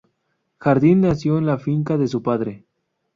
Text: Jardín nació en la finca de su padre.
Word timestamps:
Jardín 0.57 1.01
nació 1.01 1.37
en 1.37 1.45
la 1.45 1.59
finca 1.59 1.95
de 1.95 2.07
su 2.07 2.23
padre. 2.23 2.65